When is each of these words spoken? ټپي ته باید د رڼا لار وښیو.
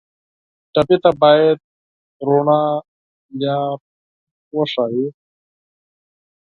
ټپي 0.73 0.97
ته 1.03 1.11
باید 1.21 1.57
د 1.65 1.65
رڼا 2.27 2.61
لار 3.41 3.77
وښیو. 4.55 5.05